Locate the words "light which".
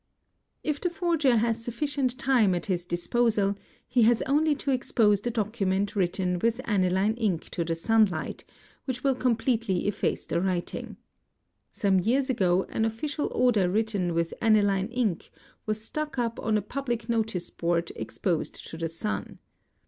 8.05-9.03